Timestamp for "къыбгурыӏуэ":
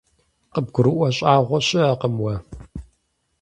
0.53-1.09